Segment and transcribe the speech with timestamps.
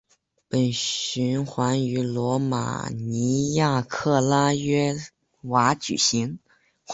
[0.47, 4.95] 本循环于罗马尼亚克拉约
[5.43, 6.39] 瓦举行。